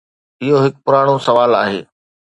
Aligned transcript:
اهو 0.43 0.55
هڪ 0.63 0.73
پراڻو 0.85 1.15
سوال 1.27 1.51
آهي. 1.63 1.79